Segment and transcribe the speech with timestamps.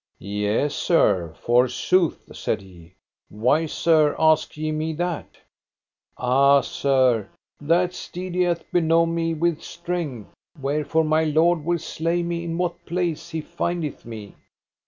[0.17, 2.95] Yea, sir, forsooth, said he;
[3.29, 5.37] why, sir, ask ye me that?
[6.17, 12.23] Ah, sir, that steed he hath benome me with strength; wherefore my lord will slay
[12.23, 14.33] me in what place he findeth me.